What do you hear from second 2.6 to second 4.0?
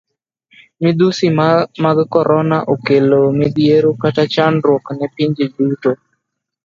okelo midhiero